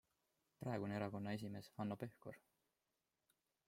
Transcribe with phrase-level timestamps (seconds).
[0.63, 2.41] Praegune erakonna esimees Hanno Pevkur?